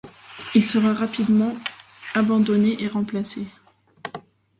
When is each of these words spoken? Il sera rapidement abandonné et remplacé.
Il 0.55 0.65
sera 0.65 0.95
rapidement 0.95 1.53
abandonné 2.15 2.75
et 2.81 2.87
remplacé. 2.87 3.45